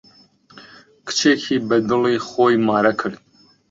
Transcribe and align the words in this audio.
کچێکی 1.07 1.57
بە 1.67 1.77
دڵی 1.89 2.15
خۆی 2.27 2.55
مارە 2.67 2.93
کرد. 2.99 3.15